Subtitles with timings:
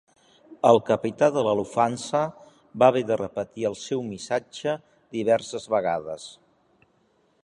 [0.69, 2.21] El capità de Lufthansa
[2.83, 4.75] va haver de repetir el seu missatge
[5.19, 6.27] diverses vegades.